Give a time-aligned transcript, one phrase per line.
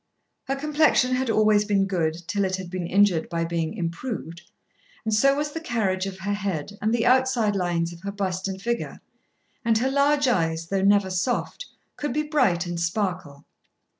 [0.45, 4.41] Her complexion had always been good till it had been injured by being improved,
[5.05, 8.47] and so was the carriage of her head and the outside lines of her bust
[8.47, 8.99] and figure,
[9.63, 11.67] and her large eyes, though never soft,
[11.97, 13.45] could be bright and sparkle.